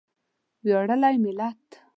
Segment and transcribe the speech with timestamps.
[0.65, 1.63] ویاړلی ملت.